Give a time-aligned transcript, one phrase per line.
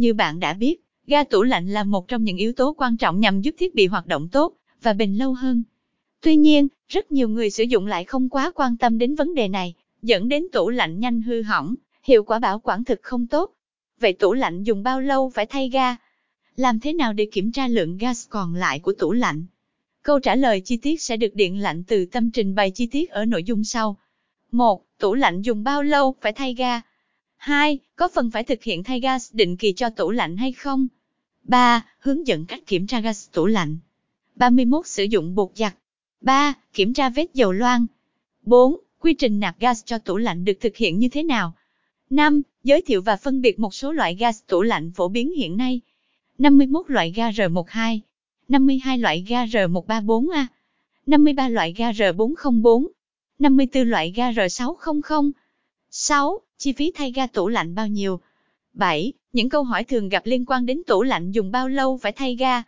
[0.00, 3.20] Như bạn đã biết, ga tủ lạnh là một trong những yếu tố quan trọng
[3.20, 5.62] nhằm giúp thiết bị hoạt động tốt và bền lâu hơn.
[6.20, 9.48] Tuy nhiên, rất nhiều người sử dụng lại không quá quan tâm đến vấn đề
[9.48, 13.50] này, dẫn đến tủ lạnh nhanh hư hỏng, hiệu quả bảo quản thực không tốt.
[14.00, 15.96] Vậy tủ lạnh dùng bao lâu phải thay ga?
[16.56, 19.44] Làm thế nào để kiểm tra lượng gas còn lại của tủ lạnh?
[20.02, 23.10] Câu trả lời chi tiết sẽ được điện lạnh từ tâm trình bày chi tiết
[23.10, 23.96] ở nội dung sau.
[24.52, 24.84] 1.
[24.98, 26.80] Tủ lạnh dùng bao lâu phải thay ga?
[27.40, 27.78] 2.
[27.96, 30.86] Có phần phải thực hiện thay gas định kỳ cho tủ lạnh hay không?
[31.42, 31.86] 3.
[31.98, 33.78] Hướng dẫn cách kiểm tra gas tủ lạnh.
[34.34, 34.86] 31.
[34.86, 35.74] Sử dụng bột giặt.
[36.20, 36.54] 3.
[36.72, 37.86] Kiểm tra vết dầu loang.
[38.42, 38.76] 4.
[38.98, 41.54] Quy trình nạp gas cho tủ lạnh được thực hiện như thế nào?
[42.10, 42.42] 5.
[42.64, 45.80] Giới thiệu và phân biệt một số loại gas tủ lạnh phổ biến hiện nay.
[46.38, 47.98] 51 loại ga R12,
[48.48, 50.46] 52 loại ga R134A,
[51.06, 52.86] 53 loại ga R404,
[53.38, 55.30] 54 loại ga R600.
[55.90, 56.40] 6.
[56.62, 58.20] Chi phí thay ga tủ lạnh bao nhiêu?
[58.72, 59.12] 7.
[59.32, 62.36] Những câu hỏi thường gặp liên quan đến tủ lạnh dùng bao lâu phải thay
[62.36, 62.62] ga?